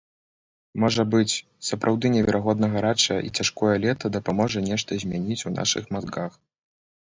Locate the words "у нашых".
5.53-5.83